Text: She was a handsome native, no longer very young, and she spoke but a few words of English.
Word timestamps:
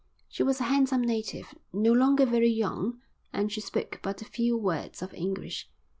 She 0.27 0.41
was 0.41 0.59
a 0.59 0.63
handsome 0.63 1.03
native, 1.03 1.53
no 1.71 1.91
longer 1.93 2.25
very 2.25 2.49
young, 2.49 2.99
and 3.31 3.51
she 3.51 3.61
spoke 3.61 3.99
but 4.01 4.23
a 4.23 4.25
few 4.25 4.57
words 4.57 5.03
of 5.03 5.13
English. 5.13 5.69